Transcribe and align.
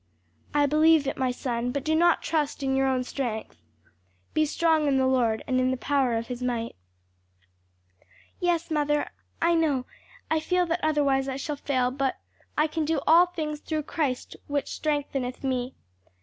"I 0.51 0.65
believe 0.65 1.05
it, 1.05 1.15
my 1.15 1.29
son, 1.29 1.71
but 1.71 1.83
do 1.83 1.93
not 1.93 2.23
trust 2.23 2.63
in 2.63 2.75
your 2.75 2.87
own 2.87 3.03
strength. 3.03 3.61
'Be 4.33 4.47
strong 4.47 4.87
in 4.87 4.97
the 4.97 5.05
Lord, 5.05 5.43
and 5.45 5.59
in 5.59 5.69
the 5.69 5.77
power 5.77 6.15
of 6.17 6.25
his 6.25 6.41
might.'" 6.41 6.75
"Yes, 8.39 8.71
mother, 8.71 9.11
I 9.43 9.53
know, 9.53 9.85
I 10.31 10.39
feel 10.39 10.65
that 10.65 10.79
otherwise 10.81 11.27
I 11.27 11.35
shall 11.37 11.55
fail; 11.55 11.91
but 11.91 12.17
'I 12.57 12.65
can 12.65 12.83
do 12.83 12.99
all 13.05 13.27
things 13.27 13.59
through 13.59 13.83
Christ 13.83 14.35
which 14.47 14.69
strengtheneth 14.73 15.43
me.' 15.43 15.75